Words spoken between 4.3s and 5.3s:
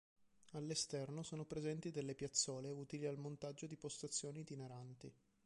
itineranti.